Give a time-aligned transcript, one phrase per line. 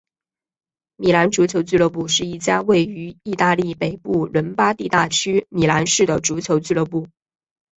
[0.95, 7.07] 米兰足球俱乐部是一家位于义大利北部伦巴第大区米兰市的足球俱乐部。